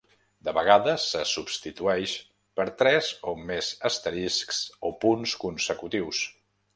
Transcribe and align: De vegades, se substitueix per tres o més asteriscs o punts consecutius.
De 0.45 0.51
vegades, 0.57 1.03
se 1.15 1.19
substitueix 1.31 2.13
per 2.61 2.65
tres 2.79 3.11
o 3.33 3.33
més 3.51 3.69
asteriscs 3.91 4.63
o 4.89 4.91
punts 5.05 5.35
consecutius. 5.45 6.23